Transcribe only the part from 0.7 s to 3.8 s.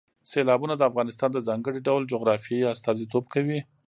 د افغانستان د ځانګړي ډول جغرافیې استازیتوب کوي.